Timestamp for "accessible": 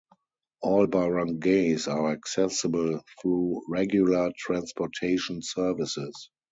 2.13-3.01